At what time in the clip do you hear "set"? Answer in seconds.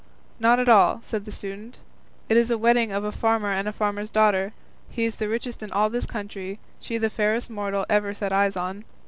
8.15-8.33